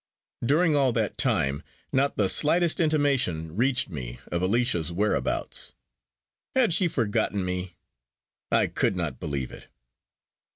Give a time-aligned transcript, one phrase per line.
[0.43, 1.61] During all that time
[1.93, 5.73] not the slightest intimation reached me of Alicia's whereabouts.
[6.55, 7.75] Had she forgotten me?
[8.51, 9.67] I could not believe it.